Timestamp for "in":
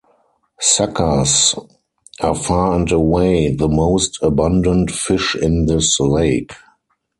5.35-5.67